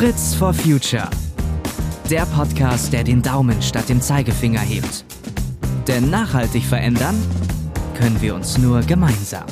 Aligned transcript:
Fritz 0.00 0.34
for 0.34 0.54
Future. 0.54 1.10
Der 2.08 2.24
Podcast, 2.24 2.90
der 2.90 3.04
den 3.04 3.20
Daumen 3.20 3.60
statt 3.60 3.90
dem 3.90 4.00
Zeigefinger 4.00 4.60
hebt. 4.60 5.04
Denn 5.86 6.08
nachhaltig 6.08 6.64
verändern 6.64 7.22
können 7.98 8.18
wir 8.22 8.34
uns 8.34 8.56
nur 8.56 8.80
gemeinsam. 8.80 9.44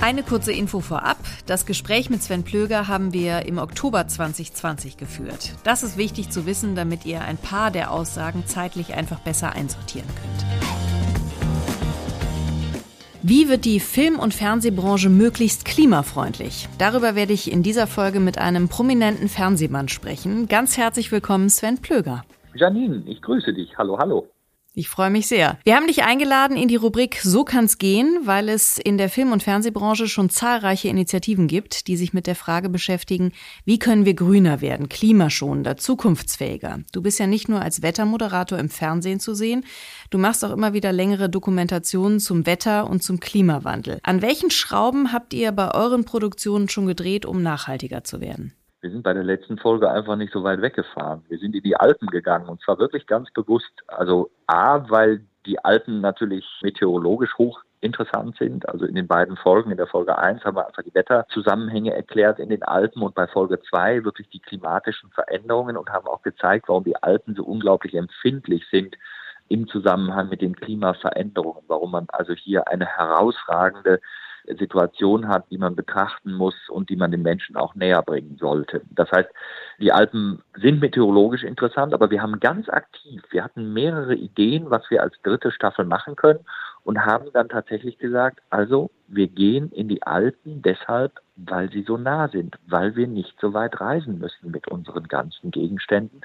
Eine 0.00 0.22
kurze 0.22 0.52
Info 0.52 0.78
vorab. 0.78 1.18
Das 1.46 1.66
Gespräch 1.66 2.10
mit 2.10 2.22
Sven 2.22 2.44
Plöger 2.44 2.86
haben 2.86 3.12
wir 3.12 3.46
im 3.46 3.58
Oktober 3.58 4.06
2020 4.06 4.96
geführt. 4.96 5.50
Das 5.64 5.82
ist 5.82 5.96
wichtig 5.96 6.30
zu 6.30 6.46
wissen, 6.46 6.76
damit 6.76 7.04
ihr 7.06 7.22
ein 7.22 7.38
paar 7.38 7.72
der 7.72 7.90
Aussagen 7.90 8.44
zeitlich 8.46 8.94
einfach 8.94 9.18
besser 9.18 9.50
einsortieren 9.54 10.06
könnt. 10.06 10.63
Wie 13.26 13.48
wird 13.48 13.64
die 13.64 13.80
Film- 13.80 14.18
und 14.18 14.34
Fernsehbranche 14.34 15.08
möglichst 15.08 15.64
klimafreundlich? 15.64 16.68
Darüber 16.76 17.14
werde 17.14 17.32
ich 17.32 17.50
in 17.50 17.62
dieser 17.62 17.86
Folge 17.86 18.20
mit 18.20 18.36
einem 18.36 18.68
prominenten 18.68 19.30
Fernsehmann 19.30 19.88
sprechen. 19.88 20.46
Ganz 20.46 20.76
herzlich 20.76 21.10
willkommen, 21.10 21.48
Sven 21.48 21.78
Plöger. 21.78 22.26
Janine, 22.54 23.02
ich 23.06 23.22
grüße 23.22 23.54
dich. 23.54 23.78
Hallo, 23.78 23.96
hallo. 23.96 24.28
Ich 24.76 24.88
freue 24.88 25.10
mich 25.10 25.28
sehr. 25.28 25.56
Wir 25.62 25.76
haben 25.76 25.86
dich 25.86 26.02
eingeladen 26.02 26.56
in 26.56 26.66
die 26.66 26.74
Rubrik 26.74 27.20
So 27.22 27.44
kann's 27.44 27.78
gehen, 27.78 28.18
weil 28.24 28.48
es 28.48 28.76
in 28.76 28.98
der 28.98 29.08
Film- 29.08 29.30
und 29.30 29.44
Fernsehbranche 29.44 30.08
schon 30.08 30.30
zahlreiche 30.30 30.88
Initiativen 30.88 31.46
gibt, 31.46 31.86
die 31.86 31.96
sich 31.96 32.12
mit 32.12 32.26
der 32.26 32.34
Frage 32.34 32.68
beschäftigen, 32.68 33.30
wie 33.64 33.78
können 33.78 34.04
wir 34.04 34.14
grüner 34.14 34.60
werden, 34.60 34.88
klimaschonender, 34.88 35.76
zukunftsfähiger. 35.76 36.80
Du 36.90 37.02
bist 37.02 37.20
ja 37.20 37.28
nicht 37.28 37.48
nur 37.48 37.62
als 37.62 37.82
Wettermoderator 37.82 38.58
im 38.58 38.68
Fernsehen 38.68 39.20
zu 39.20 39.36
sehen, 39.36 39.64
du 40.10 40.18
machst 40.18 40.44
auch 40.44 40.50
immer 40.50 40.72
wieder 40.72 40.90
längere 40.90 41.30
Dokumentationen 41.30 42.18
zum 42.18 42.44
Wetter 42.44 42.90
und 42.90 43.00
zum 43.00 43.20
Klimawandel. 43.20 44.00
An 44.02 44.22
welchen 44.22 44.50
Schrauben 44.50 45.12
habt 45.12 45.34
ihr 45.34 45.52
bei 45.52 45.72
euren 45.72 46.04
Produktionen 46.04 46.68
schon 46.68 46.86
gedreht, 46.86 47.26
um 47.26 47.44
nachhaltiger 47.44 48.02
zu 48.02 48.20
werden? 48.20 48.54
Wir 48.84 48.90
sind 48.90 49.02
bei 49.02 49.14
der 49.14 49.24
letzten 49.24 49.56
Folge 49.56 49.90
einfach 49.90 50.14
nicht 50.14 50.30
so 50.30 50.44
weit 50.44 50.60
weggefahren. 50.60 51.24
Wir 51.30 51.38
sind 51.38 51.56
in 51.56 51.62
die 51.62 51.74
Alpen 51.74 52.06
gegangen 52.08 52.50
und 52.50 52.60
zwar 52.60 52.78
wirklich 52.78 53.06
ganz 53.06 53.30
bewusst. 53.30 53.72
Also 53.86 54.30
A, 54.46 54.90
weil 54.90 55.24
die 55.46 55.58
Alpen 55.64 56.02
natürlich 56.02 56.44
meteorologisch 56.62 57.38
hoch 57.38 57.62
interessant 57.80 58.36
sind. 58.36 58.68
Also 58.68 58.84
in 58.84 58.94
den 58.94 59.06
beiden 59.06 59.38
Folgen, 59.38 59.70
in 59.70 59.78
der 59.78 59.86
Folge 59.86 60.18
1 60.18 60.44
haben 60.44 60.58
wir 60.58 60.66
einfach 60.66 60.82
die 60.82 60.94
Wetterzusammenhänge 60.94 61.94
erklärt 61.94 62.38
in 62.38 62.50
den 62.50 62.62
Alpen 62.62 63.00
und 63.00 63.14
bei 63.14 63.26
Folge 63.26 63.58
2 63.70 64.04
wirklich 64.04 64.28
die 64.28 64.40
klimatischen 64.40 65.10
Veränderungen 65.12 65.78
und 65.78 65.88
haben 65.88 66.06
auch 66.06 66.20
gezeigt, 66.20 66.68
warum 66.68 66.84
die 66.84 67.02
Alpen 67.02 67.34
so 67.34 67.42
unglaublich 67.42 67.94
empfindlich 67.94 68.66
sind 68.70 68.98
im 69.48 69.66
Zusammenhang 69.66 70.28
mit 70.28 70.42
den 70.42 70.56
Klimaveränderungen, 70.56 71.64
warum 71.68 71.92
man 71.92 72.06
also 72.12 72.34
hier 72.34 72.68
eine 72.68 72.84
herausragende 72.84 74.02
Situation 74.46 75.28
hat, 75.28 75.50
die 75.50 75.58
man 75.58 75.76
betrachten 75.76 76.32
muss 76.32 76.54
und 76.68 76.90
die 76.90 76.96
man 76.96 77.10
den 77.10 77.22
Menschen 77.22 77.56
auch 77.56 77.74
näher 77.74 78.02
bringen 78.02 78.36
sollte. 78.38 78.82
Das 78.90 79.10
heißt, 79.10 79.28
die 79.78 79.92
Alpen 79.92 80.42
sind 80.56 80.80
meteorologisch 80.80 81.44
interessant, 81.44 81.94
aber 81.94 82.10
wir 82.10 82.22
haben 82.22 82.40
ganz 82.40 82.68
aktiv, 82.68 83.22
wir 83.30 83.44
hatten 83.44 83.72
mehrere 83.72 84.14
Ideen, 84.14 84.70
was 84.70 84.88
wir 84.90 85.02
als 85.02 85.14
dritte 85.22 85.50
Staffel 85.50 85.84
machen 85.84 86.16
können 86.16 86.40
und 86.84 87.04
haben 87.04 87.26
dann 87.32 87.48
tatsächlich 87.48 87.98
gesagt, 87.98 88.40
also 88.50 88.90
wir 89.08 89.28
gehen 89.28 89.70
in 89.72 89.88
die 89.88 90.02
Alpen 90.02 90.62
deshalb, 90.62 91.12
weil 91.36 91.70
sie 91.70 91.82
so 91.82 91.96
nah 91.96 92.28
sind, 92.28 92.56
weil 92.66 92.94
wir 92.94 93.06
nicht 93.06 93.34
so 93.40 93.54
weit 93.54 93.80
reisen 93.80 94.18
müssen 94.18 94.50
mit 94.50 94.68
unseren 94.68 95.08
ganzen 95.08 95.50
Gegenständen. 95.50 96.20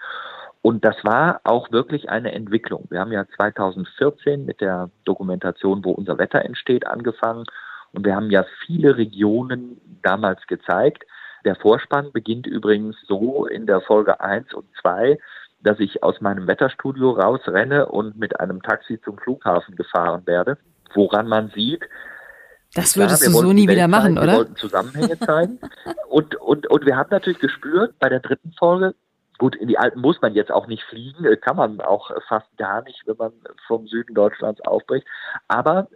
Und 0.61 0.83
das 0.83 0.97
war 1.03 1.39
auch 1.45 1.71
wirklich 1.71 2.09
eine 2.09 2.33
Entwicklung. 2.33 2.85
Wir 2.89 2.99
haben 2.99 3.13
ja 3.13 3.25
2014 3.37 4.45
mit 4.45 4.59
der 4.59 4.89
Dokumentation, 5.05 5.85
wo 5.85 5.91
unser 5.91 6.17
Wetter 6.17 6.43
entsteht, 6.43 6.85
angefangen 6.85 7.45
und 7.93 8.05
wir 8.05 8.15
haben 8.15 8.29
ja 8.29 8.45
viele 8.65 8.97
Regionen 8.97 9.79
damals 10.01 10.45
gezeigt. 10.47 11.03
Der 11.45 11.55
Vorspann 11.55 12.11
beginnt 12.11 12.47
übrigens 12.47 12.95
so 13.07 13.45
in 13.45 13.65
der 13.65 13.81
Folge 13.81 14.19
1 14.19 14.53
und 14.53 14.67
2, 14.81 15.17
dass 15.61 15.79
ich 15.79 16.03
aus 16.03 16.21
meinem 16.21 16.47
Wetterstudio 16.47 17.11
rausrenne 17.11 17.87
und 17.87 18.17
mit 18.17 18.39
einem 18.39 18.61
Taxi 18.61 18.99
zum 19.01 19.17
Flughafen 19.17 19.75
gefahren 19.75 20.25
werde, 20.25 20.57
woran 20.93 21.27
man 21.27 21.49
sieht, 21.49 21.83
das 22.75 22.95
würdest 22.95 23.23
Klar, 23.23 23.33
du 23.33 23.47
so 23.47 23.53
nie 23.53 23.67
wieder 23.67 23.87
machen, 23.87 24.15
zeigen, 24.15 24.17
oder? 24.19 24.31
Wir 24.31 24.37
wollten 24.37 24.55
Zusammenhänge 24.55 25.17
zeigen. 25.19 25.59
und, 26.09 26.35
und, 26.35 26.67
und 26.67 26.85
wir 26.85 26.97
haben 26.97 27.09
natürlich 27.09 27.39
gespürt 27.39 27.97
bei 27.99 28.09
der 28.09 28.19
dritten 28.19 28.53
Folge, 28.53 28.93
gut, 29.39 29.55
in 29.55 29.67
die 29.67 29.79
Alpen 29.79 30.01
muss 30.01 30.21
man 30.21 30.35
jetzt 30.35 30.51
auch 30.51 30.67
nicht 30.67 30.83
fliegen, 30.83 31.25
kann 31.41 31.55
man 31.55 31.81
auch 31.81 32.11
fast 32.27 32.45
gar 32.57 32.83
nicht, 32.83 33.01
wenn 33.07 33.17
man 33.17 33.31
vom 33.65 33.87
Süden 33.87 34.13
Deutschlands 34.13 34.61
aufbricht. 34.61 35.07
Aber 35.47 35.87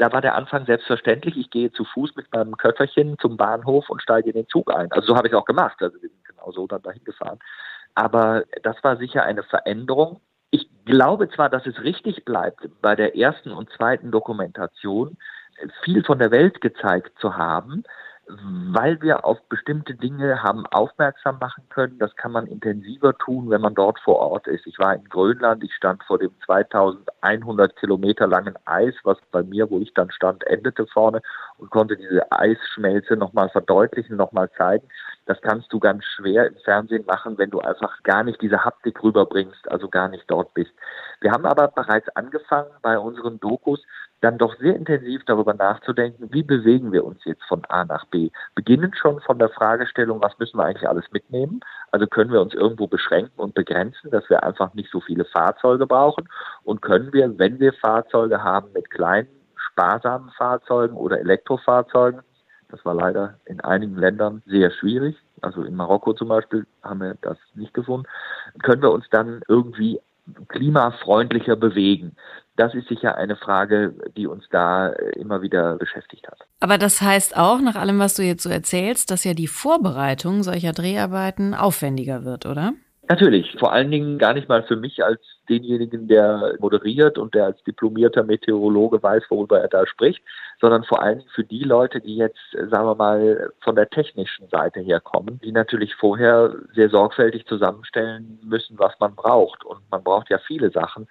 da 0.00 0.12
war 0.12 0.22
der 0.22 0.34
Anfang 0.34 0.64
selbstverständlich. 0.64 1.36
Ich 1.36 1.50
gehe 1.50 1.70
zu 1.72 1.84
Fuß 1.84 2.16
mit 2.16 2.32
meinem 2.32 2.56
Köfferchen 2.56 3.18
zum 3.18 3.36
Bahnhof 3.36 3.90
und 3.90 4.00
steige 4.00 4.30
in 4.30 4.36
den 4.36 4.48
Zug 4.48 4.74
ein. 4.74 4.90
Also 4.92 5.08
so 5.08 5.16
habe 5.16 5.28
ich 5.28 5.34
auch 5.34 5.44
gemacht. 5.44 5.76
Also 5.80 6.00
wir 6.00 6.08
sind 6.08 6.24
genau 6.24 6.50
so 6.52 6.66
dann 6.66 6.82
dahin 6.82 7.04
gefahren. 7.04 7.38
Aber 7.94 8.44
das 8.62 8.76
war 8.82 8.96
sicher 8.96 9.24
eine 9.24 9.42
Veränderung. 9.42 10.20
Ich 10.50 10.68
glaube 10.86 11.28
zwar, 11.28 11.50
dass 11.50 11.66
es 11.66 11.82
richtig 11.82 12.24
bleibt, 12.24 12.68
bei 12.80 12.96
der 12.96 13.16
ersten 13.16 13.52
und 13.52 13.70
zweiten 13.70 14.10
Dokumentation 14.10 15.18
viel 15.84 16.02
von 16.02 16.18
der 16.18 16.30
Welt 16.30 16.60
gezeigt 16.62 17.12
zu 17.20 17.36
haben, 17.36 17.84
weil 18.72 19.00
wir 19.02 19.24
auf 19.24 19.38
bestimmte 19.48 19.94
Dinge 19.94 20.42
haben 20.42 20.66
aufmerksam 20.66 21.38
machen 21.38 21.64
können. 21.68 21.98
Das 21.98 22.14
kann 22.16 22.32
man 22.32 22.46
intensiver 22.46 23.16
tun, 23.16 23.50
wenn 23.50 23.60
man 23.60 23.74
dort 23.74 23.98
vor 24.00 24.16
Ort 24.16 24.46
ist. 24.46 24.66
Ich 24.66 24.78
war 24.78 24.94
in 24.94 25.04
Grönland, 25.04 25.64
ich 25.64 25.74
stand 25.74 26.02
vor 26.04 26.18
dem 26.18 26.30
2100 26.46 27.76
Kilometer 27.76 28.26
langen 28.26 28.54
Eis, 28.64 28.94
was 29.04 29.18
bei 29.32 29.42
mir, 29.42 29.70
wo 29.70 29.78
ich 29.78 29.92
dann 29.94 30.10
stand, 30.10 30.46
endete 30.46 30.86
vorne 30.86 31.22
und 31.58 31.70
konnte 31.70 31.96
diese 31.96 32.30
Eisschmelze 32.30 33.16
nochmal 33.16 33.48
verdeutlichen, 33.48 34.16
nochmal 34.16 34.50
zeigen. 34.56 34.86
Das 35.30 35.40
kannst 35.42 35.72
du 35.72 35.78
ganz 35.78 36.04
schwer 36.06 36.48
im 36.48 36.56
Fernsehen 36.64 37.04
machen, 37.06 37.38
wenn 37.38 37.50
du 37.50 37.60
einfach 37.60 38.02
gar 38.02 38.24
nicht 38.24 38.42
diese 38.42 38.64
Haptik 38.64 39.00
rüberbringst, 39.00 39.70
also 39.70 39.88
gar 39.88 40.08
nicht 40.08 40.24
dort 40.26 40.52
bist. 40.54 40.72
Wir 41.20 41.30
haben 41.30 41.46
aber 41.46 41.68
bereits 41.68 42.08
angefangen 42.16 42.72
bei 42.82 42.98
unseren 42.98 43.38
Dokus 43.38 43.80
dann 44.22 44.38
doch 44.38 44.58
sehr 44.58 44.74
intensiv 44.74 45.22
darüber 45.26 45.54
nachzudenken, 45.54 46.32
wie 46.32 46.42
bewegen 46.42 46.90
wir 46.90 47.04
uns 47.04 47.24
jetzt 47.26 47.44
von 47.44 47.64
A 47.66 47.84
nach 47.84 48.06
B. 48.06 48.30
Beginnen 48.56 48.92
schon 48.92 49.20
von 49.20 49.38
der 49.38 49.50
Fragestellung, 49.50 50.20
was 50.20 50.36
müssen 50.40 50.58
wir 50.58 50.64
eigentlich 50.64 50.88
alles 50.88 51.04
mitnehmen? 51.12 51.60
Also 51.92 52.08
können 52.08 52.32
wir 52.32 52.40
uns 52.40 52.52
irgendwo 52.52 52.88
beschränken 52.88 53.38
und 53.38 53.54
begrenzen, 53.54 54.10
dass 54.10 54.28
wir 54.30 54.42
einfach 54.42 54.74
nicht 54.74 54.90
so 54.90 55.00
viele 55.00 55.24
Fahrzeuge 55.26 55.86
brauchen? 55.86 56.28
Und 56.64 56.82
können 56.82 57.12
wir, 57.12 57.38
wenn 57.38 57.60
wir 57.60 57.72
Fahrzeuge 57.74 58.42
haben 58.42 58.72
mit 58.72 58.90
kleinen, 58.90 59.28
sparsamen 59.54 60.30
Fahrzeugen 60.30 60.96
oder 60.96 61.20
Elektrofahrzeugen, 61.20 62.22
das 62.70 62.84
war 62.84 62.94
leider 62.94 63.34
in 63.44 63.60
einigen 63.60 63.96
Ländern 63.96 64.42
sehr 64.46 64.70
schwierig. 64.70 65.16
Also 65.40 65.62
in 65.62 65.74
Marokko 65.74 66.12
zum 66.12 66.28
Beispiel 66.28 66.66
haben 66.82 67.00
wir 67.00 67.16
das 67.22 67.38
nicht 67.54 67.74
gefunden. 67.74 68.06
Können 68.62 68.82
wir 68.82 68.92
uns 68.92 69.06
dann 69.10 69.42
irgendwie 69.48 70.00
klimafreundlicher 70.48 71.56
bewegen? 71.56 72.16
Das 72.56 72.74
ist 72.74 72.88
sicher 72.88 73.16
eine 73.16 73.36
Frage, 73.36 73.94
die 74.16 74.26
uns 74.26 74.44
da 74.50 74.88
immer 75.16 75.40
wieder 75.40 75.76
beschäftigt 75.76 76.28
hat. 76.28 76.38
Aber 76.60 76.76
das 76.76 77.00
heißt 77.00 77.36
auch, 77.36 77.60
nach 77.60 77.76
allem, 77.76 77.98
was 77.98 78.14
du 78.14 78.22
jetzt 78.22 78.42
so 78.42 78.50
erzählst, 78.50 79.10
dass 79.10 79.24
ja 79.24 79.34
die 79.34 79.46
Vorbereitung 79.46 80.42
solcher 80.42 80.72
Dreharbeiten 80.72 81.54
aufwendiger 81.54 82.24
wird, 82.24 82.44
oder? 82.44 82.74
Natürlich, 83.10 83.56
vor 83.58 83.72
allen 83.72 83.90
Dingen 83.90 84.18
gar 84.18 84.34
nicht 84.34 84.48
mal 84.48 84.62
für 84.62 84.76
mich 84.76 85.02
als 85.02 85.20
denjenigen, 85.48 86.06
der 86.06 86.54
moderiert 86.60 87.18
und 87.18 87.34
der 87.34 87.46
als 87.46 87.60
diplomierter 87.64 88.22
Meteorologe 88.22 89.02
weiß, 89.02 89.24
worüber 89.30 89.60
er 89.60 89.66
da 89.66 89.84
spricht, 89.84 90.22
sondern 90.60 90.84
vor 90.84 91.02
allen 91.02 91.18
Dingen 91.18 91.30
für 91.34 91.42
die 91.42 91.64
Leute, 91.64 92.00
die 92.00 92.14
jetzt, 92.14 92.38
sagen 92.52 92.86
wir 92.86 92.94
mal, 92.94 93.50
von 93.62 93.74
der 93.74 93.90
technischen 93.90 94.48
Seite 94.48 94.78
her 94.78 95.00
kommen, 95.00 95.40
die 95.42 95.50
natürlich 95.50 95.96
vorher 95.96 96.54
sehr 96.72 96.88
sorgfältig 96.88 97.46
zusammenstellen 97.46 98.38
müssen, 98.44 98.78
was 98.78 98.92
man 99.00 99.16
braucht. 99.16 99.64
Und 99.64 99.80
man 99.90 100.04
braucht 100.04 100.30
ja 100.30 100.38
viele 100.38 100.70
Sachen. 100.70 101.08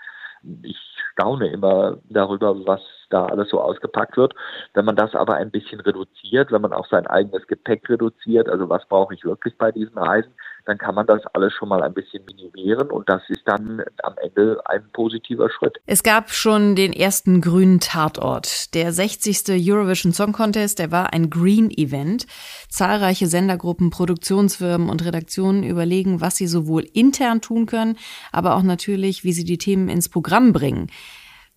Ich 0.62 0.80
staune 1.20 1.48
immer 1.52 1.98
darüber, 2.10 2.56
was 2.66 2.82
da 3.10 3.26
alles 3.26 3.50
so 3.50 3.60
ausgepackt 3.60 4.18
wird. 4.18 4.34
Wenn 4.74 4.86
man 4.86 4.96
das 4.96 5.16
aber 5.16 5.36
ein 5.36 5.52
bisschen 5.52 5.80
reduziert, 5.82 6.52
wenn 6.52 6.62
man 6.62 6.74
auch 6.74 6.88
sein 6.90 7.08
eigenes 7.08 7.46
Gepäck 7.48 7.90
reduziert, 7.90 8.48
also 8.48 8.70
was 8.70 8.88
brauche 8.88 9.14
ich 9.14 9.24
wirklich 9.26 9.58
bei 9.58 9.72
diesen 9.72 9.98
Reisen, 9.98 10.32
dann 10.66 10.78
kann 10.78 10.94
man 10.94 11.08
das 11.08 11.26
alles 11.34 11.54
schon 11.54 11.70
mal 11.70 11.82
ein 11.82 11.94
bisschen 11.94 12.24
minimieren 12.26 12.92
und 12.92 13.10
das 13.10 13.24
ist 13.30 13.42
dann 13.46 13.84
am 14.04 14.14
Ende 14.22 14.62
ein 14.66 14.84
positiver 14.94 15.50
Schritt. 15.50 15.78
Es 15.88 16.04
gab 16.04 16.30
schon 16.30 16.76
den 16.76 16.94
ersten 16.94 17.42
grünen 17.42 17.80
Tatort. 17.80 18.76
Der 18.76 18.92
60. 18.92 19.46
Eurovision 19.50 20.14
Song 20.14 20.32
Contest, 20.32 20.78
der 20.78 20.92
war 20.92 21.12
ein 21.12 21.32
Green 21.32 21.72
Event. 21.72 22.28
Zahlreiche 22.70 23.26
Sendergruppen, 23.26 23.90
Produktionsfirmen 23.90 24.90
und 24.90 25.04
Redaktionen 25.04 25.64
überlegen, 25.64 26.22
was 26.22 26.36
sie 26.36 26.46
sowohl 26.46 26.84
intern 26.94 27.42
tun 27.42 27.66
können, 27.66 27.98
aber 28.32 28.56
auch 28.56 28.64
natürlich, 28.64 29.24
wie 29.24 29.34
sie 29.34 29.46
die 29.46 29.58
Themen 29.58 29.90
ins 29.90 30.08
Programm 30.08 30.54
bringen. 30.54 30.88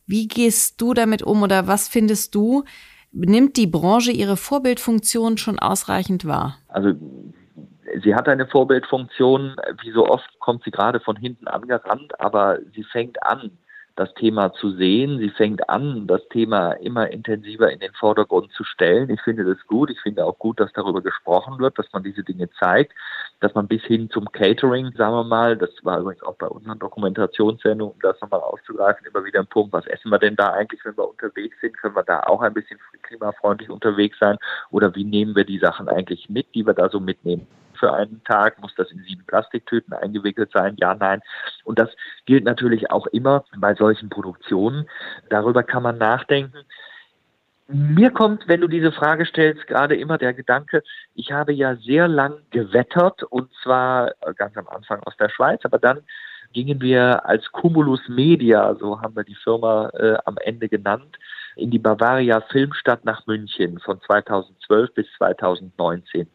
Wie 0.06 0.28
gehst 0.28 0.81
du 0.81 0.94
damit 0.94 1.22
um 1.22 1.43
oder 1.43 1.66
was 1.66 1.88
findest 1.88 2.34
du? 2.34 2.64
Nimmt 3.12 3.56
die 3.56 3.66
Branche 3.66 4.10
ihre 4.10 4.37
Vorbildfunktion 4.37 5.37
schon 5.37 5.58
ausreichend 5.58 6.25
wahr? 6.25 6.58
Also 6.69 6.94
sie 8.02 8.14
hat 8.14 8.28
eine 8.28 8.46
Vorbildfunktion. 8.46 9.56
Wie 9.82 9.93
so 9.93 10.06
oft 10.06 10.28
kommt 10.38 10.64
sie 10.64 10.70
gerade 10.70 11.00
von 11.00 11.16
hinten 11.16 11.46
angerannt, 11.46 12.19
aber 12.20 12.58
sie 12.75 12.84
fängt 12.84 13.22
an, 13.22 13.58
das 13.96 14.12
Thema 14.14 14.52
zu 14.54 14.70
sehen. 14.70 15.18
Sie 15.18 15.30
fängt 15.30 15.68
an, 15.68 16.06
das 16.06 16.26
Thema 16.28 16.72
immer 16.72 17.10
intensiver 17.10 17.70
in 17.70 17.80
den 17.80 17.92
Vordergrund 17.92 18.50
zu 18.52 18.64
stellen. 18.64 19.10
Ich 19.10 19.20
finde 19.20 19.44
das 19.44 19.58
gut. 19.66 19.90
Ich 19.90 20.00
finde 20.00 20.24
auch 20.24 20.38
gut, 20.38 20.60
dass 20.60 20.72
darüber 20.72 21.02
gesprochen 21.02 21.58
wird, 21.58 21.78
dass 21.78 21.92
man 21.92 22.02
diese 22.02 22.22
Dinge 22.22 22.48
zeigt, 22.58 22.92
dass 23.40 23.54
man 23.54 23.68
bis 23.68 23.82
hin 23.82 24.08
zum 24.10 24.30
Catering, 24.32 24.92
sagen 24.92 25.14
wir 25.14 25.24
mal, 25.24 25.56
das 25.56 25.70
war 25.82 26.00
übrigens 26.00 26.22
auch 26.22 26.36
bei 26.36 26.46
unseren 26.46 26.78
Dokumentationssendungen, 26.78 27.94
um 27.94 28.00
das 28.00 28.20
nochmal 28.20 28.40
auszugreifen, 28.40 29.06
immer 29.06 29.24
wieder 29.24 29.40
ein 29.40 29.46
Punkt, 29.46 29.72
was 29.72 29.86
essen 29.86 30.10
wir 30.10 30.18
denn 30.18 30.36
da 30.36 30.52
eigentlich, 30.52 30.84
wenn 30.84 30.96
wir 30.96 31.08
unterwegs 31.08 31.56
sind? 31.60 31.76
Können 31.76 31.96
wir 31.96 32.02
da 32.02 32.20
auch 32.20 32.40
ein 32.40 32.54
bisschen 32.54 32.78
klimafreundlich 33.02 33.68
unterwegs 33.68 34.18
sein? 34.18 34.38
Oder 34.70 34.94
wie 34.94 35.04
nehmen 35.04 35.36
wir 35.36 35.44
die 35.44 35.58
Sachen 35.58 35.88
eigentlich 35.88 36.28
mit, 36.28 36.46
die 36.54 36.66
wir 36.66 36.74
da 36.74 36.88
so 36.88 37.00
mitnehmen? 37.00 37.46
Für 37.82 37.93
einen 37.93 38.23
Tag? 38.23 38.61
Muss 38.61 38.75
das 38.76 38.93
in 38.93 39.02
sieben 39.02 39.26
Plastiktüten 39.26 39.93
eingewickelt 39.93 40.52
sein? 40.52 40.76
Ja, 40.79 40.94
nein. 40.94 41.20
Und 41.64 41.81
das 41.81 41.90
gilt 42.26 42.44
natürlich 42.44 42.93
auch 42.93 43.08
immer 43.08 43.44
bei 43.56 43.75
solchen 43.75 44.08
Produktionen. 44.08 44.88
Darüber 45.31 45.64
kann 45.64 45.82
man 45.82 45.99
nachdenken. 45.99 46.64
Mir 47.67 48.11
kommt, 48.11 48.46
wenn 48.46 48.61
du 48.61 48.69
diese 48.69 48.93
Frage 48.93 49.26
stellst, 49.26 49.67
gerade 49.67 49.96
immer 49.96 50.17
der 50.17 50.32
Gedanke, 50.32 50.84
ich 51.14 51.32
habe 51.32 51.52
ja 51.52 51.75
sehr 51.76 52.06
lang 52.06 52.34
gewettert 52.50 53.25
und 53.25 53.50
zwar 53.62 54.12
ganz 54.37 54.56
am 54.56 54.69
Anfang 54.69 55.00
aus 55.05 55.17
der 55.17 55.31
Schweiz, 55.31 55.61
aber 55.64 55.79
dann 55.79 56.02
gingen 56.52 56.81
wir 56.81 57.26
als 57.26 57.50
Cumulus 57.50 58.08
Media, 58.08 58.75
so 58.79 59.00
haben 59.00 59.17
wir 59.17 59.25
die 59.25 59.34
Firma 59.34 59.88
äh, 59.94 60.19
am 60.25 60.37
Ende 60.38 60.69
genannt, 60.69 61.19
in 61.56 61.70
die 61.70 61.78
Bavaria 61.78 62.40
Filmstadt 62.40 63.04
nach 63.04 63.26
München 63.26 63.78
von 63.81 64.00
2012 64.00 64.94
bis 64.94 65.06
2019. 65.19 66.28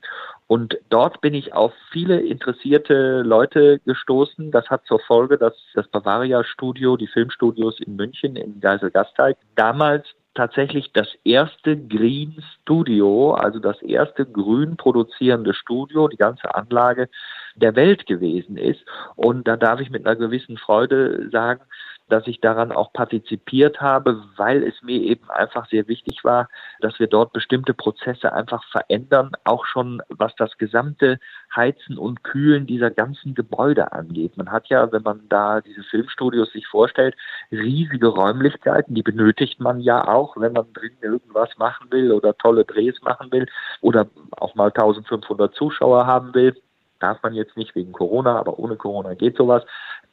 Und 0.48 0.78
dort 0.90 1.20
bin 1.22 1.34
ich 1.34 1.54
auf 1.54 1.74
viele 1.92 2.22
interessierte 2.22 3.22
Leute 3.22 3.80
gestoßen. 3.86 4.52
Das 4.52 4.70
hat 4.70 4.86
zur 4.86 5.00
Folge, 5.00 5.38
dass 5.38 5.54
das 5.74 5.88
Bavaria 5.90 6.44
Studio, 6.44 6.96
die 6.96 7.08
Filmstudios 7.08 7.80
in 7.82 7.96
München, 7.96 8.36
in 8.38 8.62
Geisel-Gasteig, 8.62 9.38
damals 9.56 10.06
tatsächlich 10.38 10.92
das 10.94 11.08
erste 11.24 11.76
Green 11.76 12.42
Studio, 12.62 13.34
also 13.34 13.60
das 13.60 13.82
erste 13.82 14.26
grün 14.26 14.78
produzierende 14.78 15.54
Studio, 15.54 16.08
die 16.08 16.18
ganze 16.18 16.54
Anlage 16.54 17.10
der 17.56 17.76
Welt 17.76 18.06
gewesen 18.06 18.56
ist. 18.56 18.86
Und 19.16 19.48
da 19.48 19.58
darf 19.58 19.82
ich 19.82 19.90
mit 19.90 20.06
einer 20.06 20.16
gewissen 20.16 20.58
Freude 20.58 21.30
sagen, 21.32 21.62
dass 22.10 22.28
ich 22.28 22.40
daran 22.40 22.72
auch 22.72 22.94
partizipiert 22.94 23.82
habe, 23.82 24.24
weil 24.38 24.64
es 24.64 24.82
mir 24.82 25.02
eben 25.02 25.30
einfach 25.30 25.68
sehr 25.70 25.88
wichtig 25.88 26.24
war, 26.24 26.50
dass 26.80 27.00
wir 27.00 27.08
dort 27.08 27.34
bestimmte 27.34 27.74
Prozesse 27.74 28.34
einfach 28.34 28.64
verändern, 28.72 29.32
auch 29.44 29.66
schon 29.66 30.02
was 30.10 30.34
das 30.36 30.58
gesamte 30.58 31.20
Heizen 31.56 31.98
und 31.98 32.24
Kühlen 32.24 32.66
dieser 32.66 32.92
ganzen 32.92 33.36
Gebäude 33.36 33.92
angeht. 33.92 34.38
Man 34.38 34.52
hat 34.52 34.68
ja, 34.70 34.92
wenn 34.92 35.04
man 35.04 35.28
da 35.30 35.62
diese 35.62 35.84
Filmstudios 35.84 36.52
sich 36.52 36.68
vorstellt, 36.68 37.16
riesige 37.52 38.08
Räumlichkeiten, 38.08 38.96
die 38.96 39.04
benötigt 39.04 39.60
man 39.60 39.80
ja 39.80 40.08
auch, 40.08 40.38
wenn 40.38 40.54
man 40.54 40.72
drin 40.74 40.98
irgendwas 41.02 41.50
machen 41.58 41.92
will 41.92 42.12
oder 42.12 42.38
tolle 42.38 42.66
Drehs 42.66 43.02
machen 43.02 43.32
will 43.32 43.48
oder 43.82 44.08
auch 44.32 44.56
mal 44.56 44.68
1500 44.68 45.54
Zuschauer 45.54 46.06
haben 46.08 46.34
will 46.34 46.56
darf 47.00 47.22
man 47.24 47.34
jetzt 47.34 47.58
nicht 47.58 47.76
wegen 47.76 47.92
Corona, 47.92 48.38
aber 48.38 48.60
ohne 48.60 48.76
Corona 48.76 49.14
geht 49.14 49.38
sowas. 49.38 49.64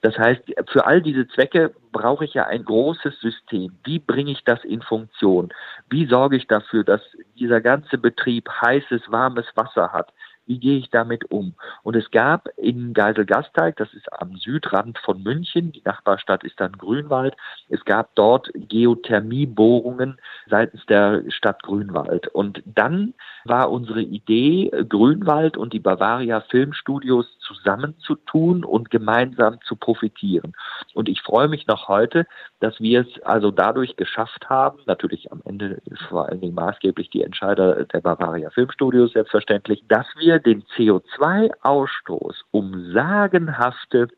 Das 0.01 0.19
heißt, 0.19 0.43
für 0.69 0.87
all 0.87 1.01
diese 1.01 1.27
Zwecke 1.29 1.75
brauche 1.93 2.27
ich 2.27 2.35
ja 2.35 2.47
ein 2.47 2.65
großes 2.65 3.21
System. 3.21 3.73
Wie 3.85 3.99
bringe 3.99 4.33
ich 4.33 4.45
das 4.45 4.63
in 4.65 4.83
Funktion? 4.83 5.53
Wie 5.89 6.07
sorge 6.07 6.37
ich 6.37 6.47
dafür, 6.47 6.85
dass 6.85 7.01
dieser 7.39 7.61
ganze 7.61 7.97
Betrieb 7.97 8.49
heißes, 8.51 9.11
warmes 9.11 9.47
Wasser 9.55 9.93
hat? 9.93 10.13
Wie 10.47 10.59
gehe 10.59 10.79
ich 10.79 10.91
damit 10.91 11.31
um? 11.31 11.55
Und 11.83 11.97
es 11.97 12.11
gab 12.11 12.49
in 12.57 12.93
Geiselgasteig, 12.93 13.77
das 13.77 13.93
ist 13.95 14.13
am 14.13 14.37
Südrand 14.37 14.99
von 14.99 15.23
München, 15.23 15.73
die 15.73 15.83
Nachbarstadt 15.85 16.45
ist 16.45 16.61
dann 16.61 16.73
Grünwald, 16.73 17.35
es 17.69 17.85
gab 17.85 18.15
dort 18.15 18.51
Geothermiebohrungen 18.55 20.19
seitens 20.49 20.85
der 20.87 21.23
Stadt 21.31 21.63
Grünwald. 21.63 22.29
Und 22.29 22.63
dann 22.67 23.15
war 23.45 23.71
unsere 23.71 24.03
Idee, 24.03 24.71
Grünwald 24.89 25.57
und 25.57 25.73
die 25.73 25.81
Bavaria 25.81 26.41
Filmstudios 26.43 27.27
zusammenzutun 27.41 28.65
und 28.65 28.91
gemeinsam 28.91 29.61
zu 29.63 29.77
profitieren. 29.77 30.53
Und 30.95 31.09
ich 31.09 31.23
freue 31.23 31.49
mich 31.49 31.67
noch 31.67 31.89
heute, 31.89 32.27
dass 32.61 32.81
wir 32.81 33.03
es 33.03 33.23
also 33.23 33.51
dadurch 33.51 33.97
geschafft 33.97 34.49
haben, 34.49 34.79
natürlich 34.87 35.31
am 35.31 35.43
Ende 35.45 35.81
vor 36.09 36.29
allen 36.29 36.41
Dingen 36.41 36.55
maßgeblich 36.55 37.11
die 37.11 37.23
Entscheider 37.23 37.85
der 37.85 38.01
Bavaria 38.01 38.51
Filmstudios 38.51 39.13
selbstverständlich, 39.13 39.85
dass 39.89 40.07
wir 40.19 40.34
den 40.41 40.65
CO2-Ausstoß 40.77 42.43
um 42.51 42.93
sagenhafte 42.93 44.09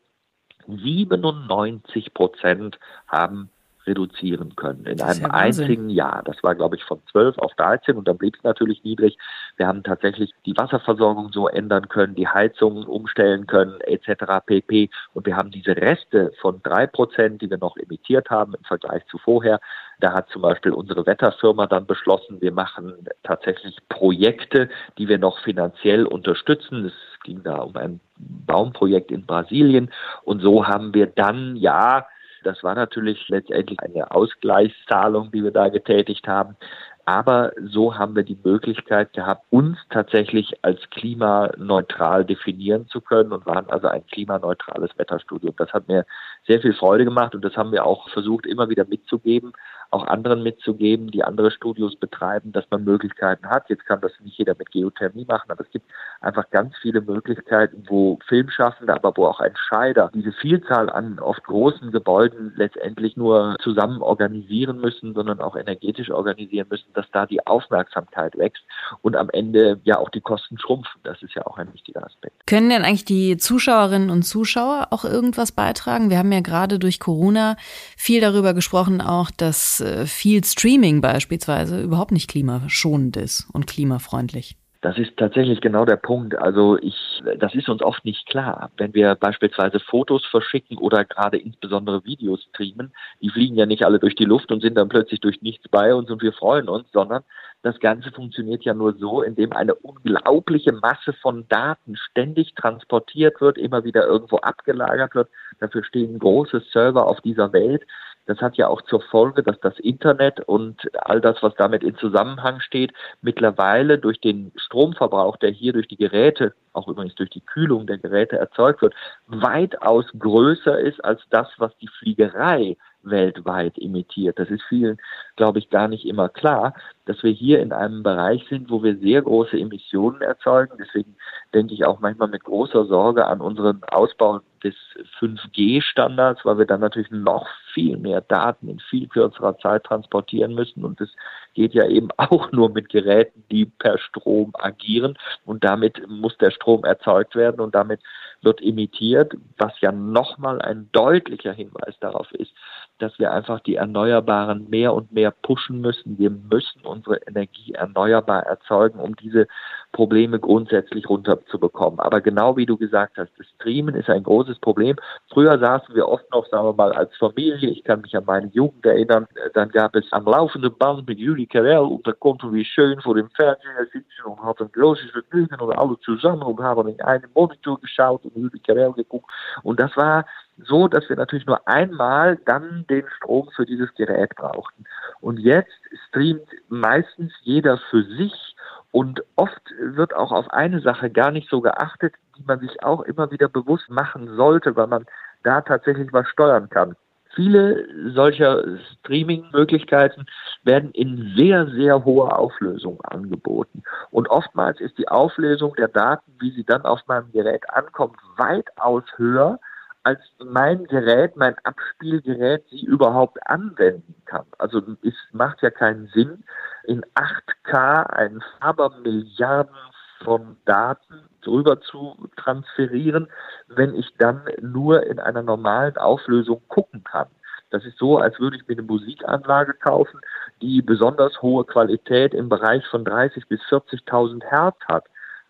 97 0.67 2.13
Prozent 2.13 2.79
haben 3.07 3.49
reduzieren 3.87 4.55
können 4.55 4.85
in 4.85 5.01
einem 5.01 5.21
ja 5.21 5.29
einzigen 5.29 5.89
Jahr. 5.89 6.21
Das 6.25 6.43
war, 6.43 6.55
glaube 6.55 6.75
ich, 6.75 6.83
von 6.83 6.99
12 7.11 7.37
auf 7.39 7.53
13 7.55 7.95
und 7.95 8.07
dann 8.07 8.17
blieb 8.17 8.35
es 8.35 8.43
natürlich 8.43 8.83
niedrig. 8.83 9.17
Wir 9.55 9.67
haben 9.67 9.83
tatsächlich 9.83 10.33
die 10.45 10.55
Wasserversorgung 10.55 11.31
so 11.31 11.47
ändern 11.47 11.87
können, 11.87 12.15
die 12.15 12.27
Heizungen 12.27 12.85
umstellen 12.85 13.47
können, 13.47 13.79
etc. 13.81 14.45
pp. 14.45 14.89
Und 15.13 15.25
wir 15.25 15.35
haben 15.35 15.51
diese 15.51 15.75
Reste 15.75 16.31
von 16.41 16.61
drei 16.61 16.85
Prozent, 16.85 17.41
die 17.41 17.49
wir 17.49 17.57
noch 17.57 17.77
emittiert 17.77 18.29
haben 18.29 18.53
im 18.53 18.63
Vergleich 18.63 19.05
zu 19.07 19.17
vorher. 19.17 19.59
Da 19.99 20.13
hat 20.13 20.29
zum 20.29 20.43
Beispiel 20.43 20.73
unsere 20.73 21.05
Wetterfirma 21.05 21.65
dann 21.65 21.87
beschlossen, 21.87 22.39
wir 22.41 22.51
machen 22.51 22.93
tatsächlich 23.23 23.77
Projekte, 23.89 24.69
die 24.97 25.07
wir 25.07 25.17
noch 25.17 25.39
finanziell 25.39 26.05
unterstützen. 26.05 26.85
Es 26.85 27.23
ging 27.23 27.41
da 27.43 27.57
um 27.57 27.75
ein 27.75 27.99
Baumprojekt 28.17 29.11
in 29.11 29.25
Brasilien. 29.25 29.91
Und 30.23 30.41
so 30.41 30.67
haben 30.67 30.93
wir 30.93 31.07
dann, 31.07 31.55
ja, 31.55 32.05
das 32.47 32.63
war 32.63 32.75
natürlich 32.75 33.27
letztendlich 33.27 33.77
eine 33.81 34.09
Ausgleichszahlung, 34.09 35.31
die 35.31 35.43
wir 35.43 35.51
da 35.51 35.67
getätigt 35.67 36.27
haben. 36.29 36.55
Aber 37.03 37.51
so 37.61 37.95
haben 37.95 38.15
wir 38.15 38.23
die 38.23 38.39
Möglichkeit 38.41 39.13
gehabt, 39.13 39.45
uns 39.49 39.77
tatsächlich 39.89 40.53
als 40.61 40.79
klimaneutral 40.89 42.25
definieren 42.25 42.87
zu 42.87 43.01
können 43.01 43.33
und 43.33 43.45
waren 43.45 43.69
also 43.69 43.87
ein 43.87 44.05
klimaneutrales 44.07 44.91
Wetterstudio. 44.97 45.53
Das 45.57 45.71
hat 45.73 45.87
mir 45.87 46.05
sehr 46.45 46.61
viel 46.61 46.73
Freude 46.73 47.05
gemacht 47.05 47.35
und 47.35 47.43
das 47.43 47.55
haben 47.55 47.71
wir 47.71 47.85
auch 47.85 48.09
versucht, 48.09 48.45
immer 48.45 48.69
wieder 48.69 48.85
mitzugeben 48.85 49.51
auch 49.91 50.05
anderen 50.07 50.43
mitzugeben, 50.43 51.11
die 51.11 51.23
andere 51.23 51.51
Studios 51.51 51.95
betreiben, 51.95 52.51
dass 52.51 52.65
man 52.69 52.83
Möglichkeiten 52.83 53.49
hat. 53.49 53.69
Jetzt 53.69 53.85
kann 53.85 54.01
das 54.01 54.11
nicht 54.23 54.37
jeder 54.37 54.55
mit 54.57 54.71
Geothermie 54.71 55.25
machen, 55.25 55.49
aber 55.49 55.63
es 55.63 55.71
gibt 55.71 55.89
einfach 56.21 56.49
ganz 56.49 56.75
viele 56.81 57.01
Möglichkeiten, 57.01 57.83
wo 57.87 58.19
Filmschaffende, 58.27 58.93
aber 58.93 59.13
wo 59.15 59.25
auch 59.27 59.39
Entscheider 59.39 60.11
diese 60.13 60.31
Vielzahl 60.31 60.89
an 60.89 61.19
oft 61.19 61.43
großen 61.43 61.91
Gebäuden 61.91 62.53
letztendlich 62.55 63.15
nur 63.17 63.55
zusammen 63.61 64.01
organisieren 64.01 64.79
müssen, 64.79 65.13
sondern 65.13 65.39
auch 65.39 65.55
energetisch 65.55 66.09
organisieren 66.11 66.67
müssen, 66.69 66.91
dass 66.93 67.05
da 67.11 67.25
die 67.25 67.45
Aufmerksamkeit 67.45 68.37
wächst 68.37 68.63
und 69.01 69.15
am 69.15 69.29
Ende 69.29 69.79
ja 69.83 69.97
auch 69.97 70.09
die 70.09 70.21
Kosten 70.21 70.57
schrumpfen. 70.57 71.01
Das 71.03 71.21
ist 71.21 71.33
ja 71.35 71.45
auch 71.45 71.57
ein 71.57 71.73
wichtiger 71.73 72.05
Aspekt. 72.05 72.45
Können 72.47 72.69
denn 72.69 72.83
eigentlich 72.83 73.05
die 73.05 73.37
Zuschauerinnen 73.37 74.09
und 74.09 74.23
Zuschauer 74.23 74.87
auch 74.91 75.05
irgendwas 75.05 75.51
beitragen? 75.51 76.09
Wir 76.09 76.17
haben 76.17 76.31
ja 76.31 76.41
gerade 76.41 76.79
durch 76.79 76.99
Corona 76.99 77.55
viel 77.95 78.21
darüber 78.21 78.53
gesprochen, 78.53 79.01
auch 79.01 79.31
dass 79.31 79.76
äh, 79.79 80.05
viel 80.05 80.43
Streaming 80.43 81.01
beispielsweise 81.01 81.81
überhaupt 81.81 82.11
nicht 82.11 82.29
klimaschonend 82.29 83.17
ist 83.17 83.47
und 83.53 83.67
klimafreundlich. 83.67 84.57
Das 84.81 84.97
ist 84.97 85.17
tatsächlich 85.17 85.59
genau 85.59 85.85
der 85.85 85.95
Punkt. 85.95 86.37
Also 86.37 86.77
ich, 86.77 86.95
das 87.39 87.55
ist 87.55 87.67
uns 87.67 87.81
oft 87.81 88.05
nicht 88.05 88.27
klar. 88.27 88.69
Wenn 88.77 88.93
wir 88.93 89.15
beispielsweise 89.15 89.79
Fotos 89.79 90.25
verschicken 90.25 90.77
oder 90.77 91.03
gerade 91.03 91.37
insbesondere 91.37 92.05
Videos 92.05 92.43
streamen, 92.49 92.93
die 93.21 93.29
fliegen 93.29 93.55
ja 93.55 93.65
nicht 93.65 93.83
alle 93.83 93.99
durch 93.99 94.15
die 94.15 94.25
Luft 94.25 94.51
und 94.51 94.61
sind 94.61 94.75
dann 94.75 94.87
plötzlich 94.87 95.19
durch 95.19 95.41
nichts 95.41 95.67
bei 95.69 95.95
uns 95.95 96.11
und 96.11 96.21
wir 96.21 96.31
freuen 96.31 96.69
uns, 96.69 96.91
sondern 96.91 97.23
das 97.63 97.79
Ganze 97.79 98.11
funktioniert 98.11 98.63
ja 98.63 98.75
nur 98.75 98.93
so, 98.93 99.23
indem 99.23 99.51
eine 99.51 99.73
unglaubliche 99.73 100.73
Masse 100.73 101.11
von 101.13 101.47
Daten 101.49 101.95
ständig 101.95 102.53
transportiert 102.53 103.41
wird, 103.41 103.57
immer 103.57 103.83
wieder 103.83 104.05
irgendwo 104.05 104.37
abgelagert 104.37 105.15
wird. 105.15 105.29
Dafür 105.59 105.83
stehen 105.83 106.19
große 106.19 106.61
Server 106.71 107.07
auf 107.07 107.19
dieser 107.21 107.51
Welt. 107.51 107.83
Das 108.27 108.39
hat 108.39 108.57
ja 108.57 108.67
auch 108.67 108.81
zur 108.83 109.01
Folge, 109.01 109.41
dass 109.41 109.59
das 109.61 109.79
Internet 109.79 110.41
und 110.41 110.79
all 110.99 111.21
das, 111.21 111.41
was 111.41 111.55
damit 111.55 111.83
in 111.83 111.95
Zusammenhang 111.95 112.59
steht, 112.59 112.93
mittlerweile 113.21 113.97
durch 113.97 114.19
den 114.19 114.51
Stromverbrauch, 114.55 115.37
der 115.37 115.49
hier 115.49 115.73
durch 115.73 115.87
die 115.87 115.97
Geräte, 115.97 116.53
auch 116.73 116.87
übrigens 116.87 117.15
durch 117.15 117.29
die 117.29 117.41
Kühlung 117.41 117.87
der 117.87 117.97
Geräte 117.97 118.37
erzeugt 118.37 118.81
wird, 118.81 118.93
weitaus 119.27 120.05
größer 120.19 120.77
ist 120.79 121.03
als 121.03 121.21
das, 121.29 121.47
was 121.57 121.75
die 121.77 121.87
Fliegerei 121.87 122.77
weltweit 123.01 123.77
imitiert. 123.77 124.37
Das 124.37 124.49
ist 124.49 124.63
vielen, 124.67 124.97
glaube 125.37 125.59
ich, 125.59 125.69
gar 125.69 125.87
nicht 125.87 126.05
immer 126.05 126.29
klar. 126.29 126.73
Dass 127.07 127.23
wir 127.23 127.31
hier 127.31 127.61
in 127.61 127.71
einem 127.71 128.03
Bereich 128.03 128.45
sind, 128.49 128.69
wo 128.69 128.83
wir 128.83 128.97
sehr 128.97 129.21
große 129.21 129.57
Emissionen 129.57 130.21
erzeugen. 130.21 130.77
Deswegen 130.79 131.15
denke 131.53 131.73
ich 131.73 131.85
auch 131.85 131.99
manchmal 131.99 132.27
mit 132.27 132.43
großer 132.43 132.85
Sorge 132.85 133.25
an 133.25 133.41
unseren 133.41 133.81
Ausbau 133.85 134.41
des 134.63 134.75
5G-Standards, 135.19 136.43
weil 136.43 136.57
wir 136.57 136.65
dann 136.65 136.81
natürlich 136.81 137.11
noch 137.11 137.47
viel 137.73 137.97
mehr 137.97 138.21
Daten 138.21 138.67
in 138.67 138.79
viel 138.79 139.07
kürzerer 139.07 139.57
Zeit 139.59 139.83
transportieren 139.83 140.53
müssen. 140.53 140.83
Und 140.83 140.99
das 140.99 141.09
geht 141.53 141.73
ja 141.73 141.87
eben 141.87 142.09
auch 142.17 142.51
nur 142.51 142.69
mit 142.69 142.89
Geräten, 142.89 143.43
die 143.51 143.65
per 143.65 143.97
Strom 143.97 144.51
agieren. 144.53 145.17
Und 145.45 145.63
damit 145.63 146.07
muss 146.07 146.37
der 146.37 146.51
Strom 146.51 146.83
erzeugt 146.83 147.35
werden 147.35 147.61
und 147.61 147.75
damit 147.75 148.01
wird 148.41 148.61
imitiert, 148.61 149.33
was 149.57 149.79
ja 149.81 149.91
nochmal 149.91 150.61
ein 150.61 150.89
deutlicher 150.91 151.53
Hinweis 151.53 151.95
darauf 151.99 152.31
ist, 152.33 152.53
dass 152.99 153.17
wir 153.19 153.31
einfach 153.31 153.59
die 153.61 153.75
Erneuerbaren 153.75 154.69
mehr 154.69 154.93
und 154.93 155.11
mehr 155.11 155.31
pushen 155.31 155.81
müssen. 155.81 156.17
Wir 156.17 156.29
müssen 156.29 156.85
unsere 156.97 157.19
Energie 157.27 157.73
erneuerbar 157.73 158.43
erzeugen, 158.43 158.99
um 158.99 159.15
diese 159.15 159.47
Probleme 159.91 160.39
grundsätzlich 160.39 161.09
runterzubekommen. 161.09 161.99
Aber 161.99 162.21
genau 162.21 162.57
wie 162.57 162.65
du 162.65 162.77
gesagt 162.77 163.17
hast, 163.17 163.31
das 163.37 163.47
Streamen 163.55 163.95
ist 163.95 164.09
ein 164.09 164.23
großes 164.23 164.59
Problem. 164.59 164.95
Früher 165.31 165.57
saßen 165.57 165.95
wir 165.95 166.07
oft 166.07 166.29
noch, 166.31 166.45
sagen 166.47 166.65
wir 166.65 166.73
mal, 166.73 166.93
als 166.93 167.15
Familie. 167.17 167.69
Ich 167.69 167.83
kann 167.83 168.01
mich 168.01 168.15
an 168.15 168.25
meine 168.25 168.47
Jugend 168.47 168.85
erinnern. 168.85 169.27
Dann 169.53 169.69
gab 169.69 169.95
es 169.95 170.05
am 170.11 170.25
laufenden 170.25 170.75
Band 170.77 171.07
mit 171.07 171.19
Julie 171.19 171.47
Carell 171.47 171.79
und 171.79 172.05
da 172.05 172.11
konnten 172.13 172.53
wir 172.53 172.65
schön 172.65 172.99
vor 173.01 173.15
dem 173.15 173.29
Fernseher 173.31 173.85
sitzen 173.91 174.23
und 174.25 174.43
hatten 174.43 174.71
großes 174.71 175.11
Vergnügen 175.11 175.59
und 175.59 175.77
alle 175.77 175.97
zusammen 175.99 176.43
und 176.43 176.59
haben 176.59 176.87
in 176.87 177.01
einen 177.01 177.27
Monitor 177.33 177.79
geschaut 177.79 178.23
und 178.25 178.35
Julie 178.35 178.61
Carell 178.61 178.93
geguckt. 178.93 179.31
Und 179.63 179.79
das 179.79 179.95
war 179.95 180.25
so, 180.57 180.87
dass 180.87 181.07
wir 181.09 181.15
natürlich 181.15 181.45
nur 181.45 181.67
einmal 181.67 182.37
dann 182.45 182.85
den 182.89 183.05
Strom 183.17 183.49
für 183.55 183.65
dieses 183.65 183.93
Gerät 183.95 184.35
brauchten. 184.35 184.85
Und 185.21 185.39
jetzt 185.39 185.71
streamt 186.07 186.47
meistens 186.69 187.33
jeder 187.43 187.77
für 187.89 188.03
sich 188.03 188.55
und 188.91 189.23
oft 189.35 189.61
wird 189.79 190.15
auch 190.15 190.31
auf 190.31 190.49
eine 190.51 190.79
Sache 190.81 191.09
gar 191.09 191.31
nicht 191.31 191.49
so 191.49 191.61
geachtet, 191.61 192.15
die 192.37 192.43
man 192.45 192.59
sich 192.59 192.83
auch 192.83 193.01
immer 193.01 193.31
wieder 193.31 193.49
bewusst 193.49 193.89
machen 193.89 194.35
sollte, 194.35 194.75
weil 194.75 194.87
man 194.87 195.05
da 195.43 195.61
tatsächlich 195.61 196.11
was 196.13 196.27
steuern 196.29 196.69
kann. 196.69 196.95
Viele 197.35 197.85
solcher 198.13 198.63
Streaming-Möglichkeiten 198.99 200.25
werden 200.63 200.89
in 200.91 201.35
sehr, 201.37 201.67
sehr 201.67 202.03
hoher 202.03 202.39
Auflösung 202.39 202.99
angeboten. 203.01 203.83
Und 204.09 204.27
oftmals 204.29 204.79
ist 204.79 204.97
die 204.97 205.07
Auflösung 205.07 205.75
der 205.75 205.89
Daten, 205.89 206.31
wie 206.39 206.49
sie 206.49 206.63
dann 206.63 206.81
auf 206.81 207.01
meinem 207.05 207.31
Gerät 207.31 207.69
ankommt, 207.69 208.17
weitaus 208.37 209.03
höher, 209.17 209.59
als 210.07 210.21
mein 210.39 210.85
Gerät, 210.85 211.35
mein 211.35 211.55
Abspielgerät 211.65 212.63
sie 212.69 212.85
überhaupt 212.85 213.45
anwenden 213.45 214.15
kann. 214.25 214.45
Also 214.57 214.81
es 215.03 215.13
macht 215.33 215.61
ja 215.61 215.69
keinen 215.69 216.07
Sinn, 216.07 216.45
in 216.85 217.03
8K 217.13 218.03
ein 218.13 218.41
Fabermilliarden 218.61 219.75
von 220.23 220.55
Daten 220.63 221.27
drüber 221.41 221.81
zu 221.81 222.29
transferieren, 222.37 223.27
wenn 223.67 223.95
ich 223.95 224.13
dann 224.17 224.43
nur 224.61 225.05
in 225.05 225.19
einer 225.19 225.43
normalen 225.43 225.97
Auflösung 225.97 226.61
gucken 226.69 227.03
kann. 227.03 227.27
Das 227.69 227.83
ist 227.83 227.97
so, 227.97 228.17
als 228.17 228.39
würde 228.39 228.55
ich 228.55 228.65
mir 228.65 228.75
eine 228.75 228.83
Musikanlage 228.83 229.73
kaufen, 229.73 230.21
die 230.61 230.81
besonders 230.81 231.41
hohe 231.41 231.65
Qualität 231.65 232.33
im 232.33 232.47
Bereich 232.47 232.87
von 232.87 233.03
30 233.03 233.45
bis 233.49 233.59
40.000 233.63 234.41
Hertz 234.45 234.77
hat 234.87 235.03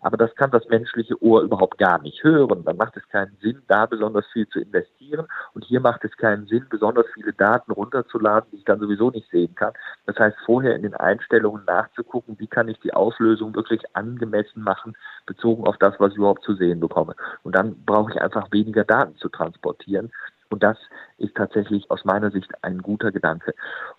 aber 0.07 0.15
das 0.15 0.33
kann 0.35 0.51
das 0.51 0.65
menschliche 0.69 1.21
Ohr 1.21 1.41
überhaupt 1.41 1.77
gar 1.77 2.01
nicht 2.01 2.23
hören. 2.23 2.63
Dann 2.63 2.77
macht 2.77 2.95
es 2.95 3.05
keinen 3.09 3.35
Sinn, 3.41 3.61
da 3.67 3.85
besonders 3.85 4.25
viel 4.31 4.47
zu 4.47 4.61
investieren. 4.61 5.27
Und 5.53 5.65
hier 5.65 5.81
macht 5.81 6.05
es 6.05 6.15
keinen 6.15 6.47
Sinn, 6.47 6.65
besonders 6.69 7.05
viele 7.13 7.33
Daten 7.33 7.73
runterzuladen, 7.73 8.49
die 8.49 8.55
ich 8.59 8.63
dann 8.63 8.79
sowieso 8.79 9.11
nicht 9.11 9.29
sehen 9.29 9.53
kann. 9.55 9.73
Das 10.05 10.17
heißt, 10.17 10.37
vorher 10.45 10.77
in 10.77 10.83
den 10.83 10.93
Einstellungen 10.93 11.65
nachzugucken, 11.65 12.39
wie 12.39 12.47
kann 12.47 12.69
ich 12.69 12.79
die 12.79 12.93
Auflösung 12.93 13.53
wirklich 13.53 13.81
angemessen 13.97 14.63
machen, 14.63 14.95
bezogen 15.25 15.67
auf 15.67 15.75
das, 15.77 15.99
was 15.99 16.13
ich 16.13 16.17
überhaupt 16.19 16.45
zu 16.45 16.55
sehen 16.55 16.79
bekomme. 16.79 17.13
Und 17.43 17.53
dann 17.53 17.75
brauche 17.83 18.13
ich 18.13 18.21
einfach 18.21 18.49
weniger 18.53 18.85
Daten 18.85 19.17
zu 19.17 19.27
transportieren. 19.27 20.09
Und 20.49 20.63
das 20.63 20.77
ist 21.17 21.35
tatsächlich 21.35 21.89
aus 21.89 22.05
meiner 22.05 22.31
Sicht 22.31 22.51
ein 22.61 22.81
guter 22.81 23.11
Gedanke. 23.11 23.53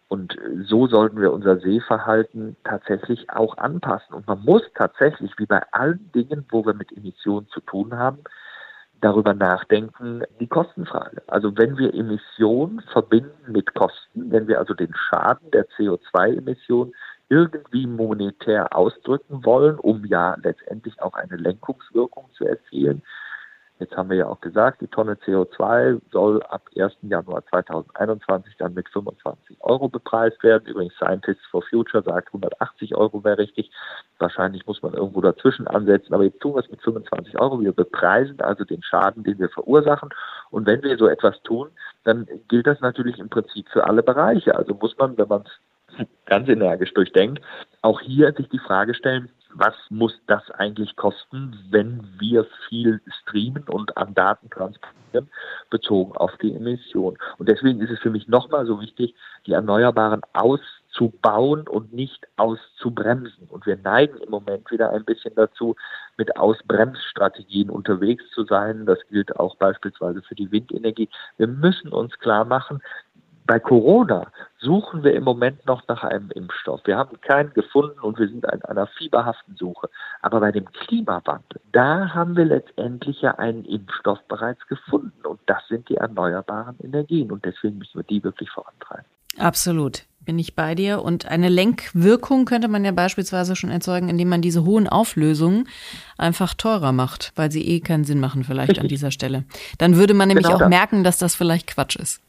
Und 0.08 0.36
so 0.64 0.86
sollten 0.86 1.20
wir 1.20 1.32
unser 1.32 1.58
Sehverhalten 1.58 2.56
tatsächlich 2.64 3.30
auch 3.30 3.56
anpassen. 3.58 4.14
Und 4.14 4.26
man 4.26 4.44
muss 4.44 4.62
tatsächlich, 4.74 5.32
wie 5.38 5.46
bei 5.46 5.62
allen 5.72 6.10
Dingen, 6.12 6.46
wo 6.50 6.64
wir 6.64 6.74
mit 6.74 6.96
Emissionen 6.96 7.48
zu 7.48 7.60
tun 7.60 7.96
haben, 7.96 8.18
darüber 9.00 9.34
nachdenken, 9.34 10.22
die 10.40 10.48
Kostenfrage. 10.48 11.22
Also 11.28 11.56
wenn 11.56 11.78
wir 11.78 11.94
Emissionen 11.94 12.80
verbinden 12.92 13.52
mit 13.52 13.74
Kosten, 13.74 14.30
wenn 14.30 14.48
wir 14.48 14.58
also 14.58 14.74
den 14.74 14.92
Schaden 14.94 15.50
der 15.52 15.68
CO2-Emissionen 15.68 16.92
irgendwie 17.28 17.86
monetär 17.86 18.74
ausdrücken 18.74 19.44
wollen, 19.44 19.78
um 19.78 20.04
ja 20.04 20.36
letztendlich 20.42 21.00
auch 21.00 21.14
eine 21.14 21.36
Lenkungswirkung 21.36 22.30
zu 22.32 22.44
erzielen, 22.44 23.02
Jetzt 23.80 23.96
haben 23.96 24.10
wir 24.10 24.16
ja 24.16 24.26
auch 24.26 24.40
gesagt, 24.40 24.80
die 24.80 24.88
Tonne 24.88 25.14
CO2 25.14 26.00
soll 26.10 26.42
ab 26.42 26.62
1. 26.76 26.92
Januar 27.02 27.44
2021 27.46 28.56
dann 28.58 28.74
mit 28.74 28.88
25 28.88 29.56
Euro 29.60 29.88
bepreist 29.88 30.42
werden. 30.42 30.66
Übrigens 30.66 30.94
Scientists 30.94 31.44
for 31.46 31.62
Future 31.62 32.02
sagt 32.02 32.28
180 32.28 32.96
Euro 32.96 33.22
wäre 33.22 33.38
richtig. 33.38 33.70
Wahrscheinlich 34.18 34.66
muss 34.66 34.82
man 34.82 34.94
irgendwo 34.94 35.20
dazwischen 35.20 35.68
ansetzen. 35.68 36.12
Aber 36.12 36.24
jetzt 36.24 36.40
tun 36.40 36.54
wir 36.54 36.60
es 36.60 36.70
mit 36.70 36.82
25 36.82 37.38
Euro. 37.40 37.60
Wir 37.60 37.72
bepreisen 37.72 38.40
also 38.40 38.64
den 38.64 38.82
Schaden, 38.82 39.22
den 39.22 39.38
wir 39.38 39.48
verursachen. 39.48 40.08
Und 40.50 40.66
wenn 40.66 40.82
wir 40.82 40.96
so 40.98 41.06
etwas 41.06 41.40
tun, 41.42 41.68
dann 42.02 42.26
gilt 42.48 42.66
das 42.66 42.80
natürlich 42.80 43.18
im 43.18 43.28
Prinzip 43.28 43.68
für 43.68 43.84
alle 43.86 44.02
Bereiche. 44.02 44.56
Also 44.56 44.74
muss 44.74 44.98
man, 44.98 45.16
wenn 45.16 45.28
man 45.28 45.42
es 45.42 46.06
ganz 46.26 46.48
energisch 46.48 46.92
durchdenkt, 46.94 47.40
auch 47.82 48.00
hier 48.00 48.32
sich 48.32 48.48
die 48.48 48.58
Frage 48.58 48.94
stellen, 48.94 49.30
was 49.54 49.74
muss 49.90 50.12
das 50.26 50.50
eigentlich 50.52 50.96
kosten, 50.96 51.56
wenn 51.70 52.06
wir 52.18 52.46
viel 52.68 53.00
streamen 53.22 53.64
und 53.64 53.96
an 53.96 54.14
Daten 54.14 54.50
transportieren, 54.50 55.30
bezogen 55.70 56.16
auf 56.16 56.36
die 56.38 56.54
Emission. 56.54 57.16
Und 57.38 57.48
deswegen 57.48 57.80
ist 57.80 57.90
es 57.90 57.98
für 58.00 58.10
mich 58.10 58.28
nochmal 58.28 58.66
so 58.66 58.80
wichtig, 58.80 59.14
die 59.46 59.52
Erneuerbaren 59.52 60.20
auszubauen 60.32 61.66
und 61.66 61.92
nicht 61.92 62.26
auszubremsen. 62.36 63.48
Und 63.48 63.66
wir 63.66 63.76
neigen 63.76 64.18
im 64.18 64.30
Moment 64.30 64.70
wieder 64.70 64.90
ein 64.90 65.04
bisschen 65.04 65.34
dazu, 65.34 65.76
mit 66.16 66.36
Ausbremsstrategien 66.36 67.70
unterwegs 67.70 68.24
zu 68.34 68.44
sein. 68.44 68.86
Das 68.86 68.98
gilt 69.08 69.36
auch 69.36 69.56
beispielsweise 69.56 70.20
für 70.22 70.34
die 70.34 70.50
Windenergie. 70.50 71.08
Wir 71.36 71.46
müssen 71.46 71.88
uns 71.88 72.18
klar 72.18 72.44
machen, 72.44 72.82
bei 73.48 73.58
Corona 73.58 74.30
suchen 74.60 75.02
wir 75.02 75.14
im 75.14 75.24
Moment 75.24 75.64
noch 75.64 75.88
nach 75.88 76.04
einem 76.04 76.30
Impfstoff. 76.32 76.82
Wir 76.84 76.98
haben 76.98 77.18
keinen 77.22 77.52
gefunden 77.54 77.98
und 78.00 78.18
wir 78.18 78.28
sind 78.28 78.44
in 78.44 78.62
einer 78.64 78.86
fieberhaften 78.86 79.56
Suche. 79.56 79.88
Aber 80.20 80.40
bei 80.40 80.52
dem 80.52 80.70
Klimawandel, 80.70 81.58
da 81.72 82.12
haben 82.12 82.36
wir 82.36 82.44
letztendlich 82.44 83.22
ja 83.22 83.36
einen 83.36 83.64
Impfstoff 83.64 84.18
bereits 84.28 84.64
gefunden. 84.68 85.26
Und 85.26 85.40
das 85.46 85.66
sind 85.68 85.88
die 85.88 85.96
erneuerbaren 85.96 86.76
Energien. 86.84 87.32
Und 87.32 87.46
deswegen 87.46 87.78
müssen 87.78 87.98
wir 87.98 88.04
die 88.04 88.22
wirklich 88.22 88.50
vorantreiben. 88.50 89.06
Absolut. 89.38 90.04
Bin 90.26 90.38
ich 90.38 90.54
bei 90.54 90.74
dir. 90.74 91.02
Und 91.02 91.24
eine 91.24 91.48
Lenkwirkung 91.48 92.44
könnte 92.44 92.68
man 92.68 92.84
ja 92.84 92.92
beispielsweise 92.92 93.56
schon 93.56 93.70
erzeugen, 93.70 94.10
indem 94.10 94.28
man 94.28 94.42
diese 94.42 94.66
hohen 94.66 94.86
Auflösungen 94.88 95.66
einfach 96.18 96.52
teurer 96.52 96.92
macht, 96.92 97.32
weil 97.34 97.50
sie 97.50 97.66
eh 97.66 97.80
keinen 97.80 98.04
Sinn 98.04 98.20
machen 98.20 98.44
vielleicht 98.44 98.72
Richtig. 98.72 98.82
an 98.82 98.88
dieser 98.88 99.10
Stelle. 99.10 99.44
Dann 99.78 99.96
würde 99.96 100.12
man 100.12 100.28
nämlich 100.28 100.44
genau 100.44 100.56
auch 100.56 100.60
das. 100.60 100.68
merken, 100.68 101.02
dass 101.02 101.16
das 101.16 101.34
vielleicht 101.34 101.66
Quatsch 101.66 101.96
ist. 101.96 102.20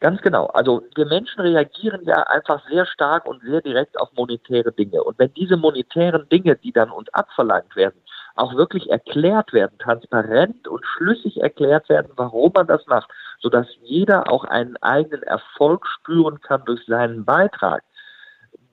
Ganz 0.00 0.22
genau. 0.22 0.46
Also 0.46 0.82
wir 0.94 1.04
Menschen 1.04 1.42
reagieren 1.42 2.00
ja 2.04 2.22
einfach 2.22 2.66
sehr 2.70 2.86
stark 2.86 3.26
und 3.26 3.42
sehr 3.42 3.60
direkt 3.60 4.00
auf 4.00 4.08
monetäre 4.16 4.72
Dinge. 4.72 5.04
Und 5.04 5.18
wenn 5.18 5.32
diese 5.34 5.58
monetären 5.58 6.26
Dinge, 6.30 6.56
die 6.56 6.72
dann 6.72 6.90
uns 6.90 7.12
abverlangt 7.12 7.76
werden, 7.76 8.00
auch 8.34 8.54
wirklich 8.54 8.90
erklärt 8.90 9.52
werden, 9.52 9.76
transparent 9.78 10.66
und 10.66 10.84
schlüssig 10.86 11.42
erklärt 11.42 11.90
werden, 11.90 12.10
warum 12.16 12.50
man 12.54 12.66
das 12.66 12.86
macht, 12.86 13.10
sodass 13.40 13.66
jeder 13.82 14.32
auch 14.32 14.44
einen 14.44 14.78
eigenen 14.78 15.22
Erfolg 15.24 15.86
spüren 15.86 16.40
kann 16.40 16.64
durch 16.64 16.84
seinen 16.86 17.26
Beitrag, 17.26 17.82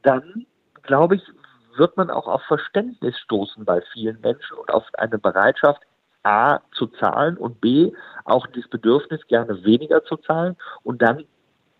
dann 0.03 0.45
glaube 0.83 1.15
ich, 1.15 1.23
wird 1.75 1.97
man 1.97 2.09
auch 2.09 2.27
auf 2.27 2.41
Verständnis 2.43 3.19
stoßen 3.19 3.65
bei 3.65 3.81
vielen 3.93 4.21
Menschen 4.21 4.57
und 4.57 4.71
auf 4.73 4.85
eine 4.93 5.19
Bereitschaft, 5.19 5.81
A 6.27 6.61
zu 6.73 6.87
zahlen 6.87 7.37
und 7.37 7.61
B 7.61 7.93
auch 8.25 8.45
das 8.47 8.67
Bedürfnis, 8.67 9.25
gerne 9.27 9.63
weniger 9.63 10.03
zu 10.03 10.17
zahlen 10.17 10.57
und 10.83 11.01
dann 11.01 11.23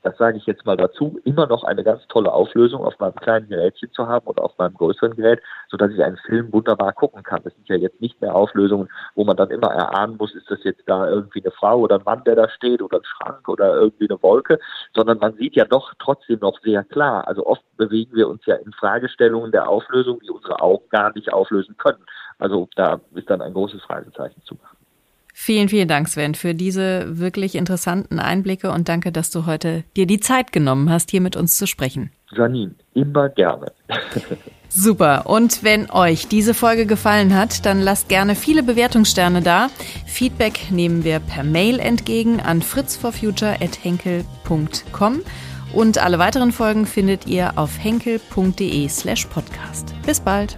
das 0.08 0.18
sage 0.18 0.38
ich 0.38 0.46
jetzt 0.46 0.66
mal 0.66 0.78
dazu, 0.78 1.20
immer 1.26 1.48
noch 1.48 1.66
eine 1.66 1.84
ganz 1.84 2.08
tolle 2.08 2.32
Auflösung 2.32 2.82
auf 2.82 2.98
meinem 2.98 3.16
kleinen 3.16 3.50
Gerätchen 3.50 3.92
zu 3.92 4.08
haben 4.08 4.26
oder 4.26 4.42
auf 4.44 4.58
meinem 4.58 4.74
größeren 4.74 5.16
Gerät, 5.18 5.42
sodass 5.70 5.92
ich 5.92 6.02
einen 6.02 6.16
Film 6.26 6.52
wunderbar 6.54 6.94
gucken 6.94 7.24
kann. 7.24 7.42
Das 7.44 7.54
sind 7.54 7.68
ja 7.68 7.76
jetzt 7.76 8.00
nicht 8.00 8.22
mehr 8.22 8.34
Auflösungen, 8.34 8.88
wo 9.16 9.26
man 9.26 9.36
dann 9.36 9.52
immer 9.52 9.68
erahnen 9.68 10.16
muss, 10.18 10.34
ist 10.34 10.50
das 10.50 10.64
jetzt 10.64 10.84
da 10.86 11.10
irgendwie 11.10 11.44
eine 11.44 11.52
Frau 11.52 11.80
oder 11.80 11.96
ein 11.96 12.06
Mann, 12.06 12.24
der 12.24 12.36
da 12.36 12.48
steht 12.48 12.82
oder 12.82 13.00
ein 13.00 13.04
Schrank 13.04 13.50
oder 13.50 13.76
irgendwie 13.76 14.10
eine 14.10 14.22
Wolke, 14.24 14.60
sondern 14.96 15.18
man 15.18 15.36
sieht 15.36 15.58
ja 15.58 15.66
doch 15.66 15.94
trotzdem 16.00 16.40
noch 16.40 16.58
sehr 16.62 16.86
klar. 16.86 17.28
Also 17.28 17.46
oft 17.46 17.64
bewegen 17.76 18.16
wir 18.16 18.30
uns 18.30 18.46
ja 18.46 18.56
in 18.56 18.72
Fragestellungen 18.72 19.52
der 19.52 19.68
Auflösung, 19.68 20.22
die 20.22 20.30
unsere 20.30 20.62
Augen 20.62 20.88
gar 20.90 21.14
nicht 21.16 21.34
auflösen 21.34 21.76
können. 21.76 22.04
Also 22.40 22.70
da 22.78 23.02
ist 23.14 23.30
dann 23.30 23.42
ein 23.42 23.54
großes 23.54 23.82
Fragezeichen 23.84 24.42
zu 24.44 24.56
machen. 24.56 24.77
Vielen, 25.40 25.70
vielen 25.70 25.88
Dank, 25.88 26.10
Sven, 26.10 26.34
für 26.34 26.56
diese 26.56 27.20
wirklich 27.20 27.54
interessanten 27.54 28.18
Einblicke 28.20 28.72
und 28.72 28.90
danke, 28.90 29.12
dass 29.12 29.30
du 29.30 29.46
heute 29.46 29.84
dir 29.96 30.08
die 30.08 30.20
Zeit 30.20 30.52
genommen 30.52 30.90
hast, 30.90 31.12
hier 31.12 31.22
mit 31.22 31.36
uns 31.36 31.58
zu 31.58 31.68
sprechen. 31.68 32.10
Janine, 32.36 32.74
immer 32.96 33.30
gerne. 33.30 33.72
Super. 34.68 35.28
Und 35.28 35.64
wenn 35.64 35.92
euch 35.92 36.28
diese 36.28 36.56
Folge 36.56 36.88
gefallen 36.88 37.36
hat, 37.36 37.68
dann 37.68 37.82
lasst 37.82 38.10
gerne 38.10 38.34
viele 38.36 38.64
Bewertungssterne 38.64 39.44
da. 39.44 39.70
Feedback 40.08 40.72
nehmen 40.72 41.04
wir 41.04 41.20
per 41.20 41.44
Mail 41.44 41.78
entgegen 41.80 42.40
an 42.42 42.64
fritzforfuture.henkel.com. 42.64 45.22
Und 45.72 46.00
alle 46.00 46.18
weiteren 46.18 46.52
Folgen 46.52 46.88
findet 46.88 47.28
ihr 47.28 47.60
auf 47.60 47.78
henkel.de 47.82 48.90
slash 48.90 49.28
podcast. 49.28 49.94
Bis 50.04 50.20
bald. 50.20 50.58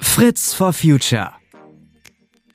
Fritz 0.00 0.54
for 0.54 0.72
Future. 0.72 1.37